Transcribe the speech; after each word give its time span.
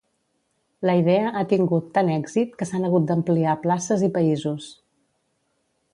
La 0.89 0.95
idea 1.01 1.33
ha 1.41 1.43
tingut 1.51 1.91
tant 1.97 2.09
èxit 2.15 2.57
que 2.61 2.69
s'han 2.69 2.89
hagut 2.89 3.07
d'ampliar 3.11 3.55
places 3.67 4.09
i 4.09 4.13
països. 4.19 4.71